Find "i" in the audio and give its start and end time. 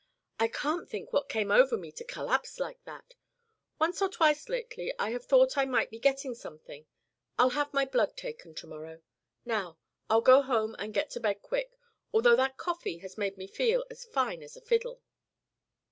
0.39-0.47, 4.97-5.11, 5.59-5.65